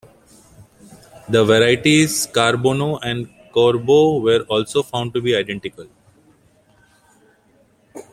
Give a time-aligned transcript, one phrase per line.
[1.29, 5.85] The varieties Charbono and Corbeau were also found to be identical.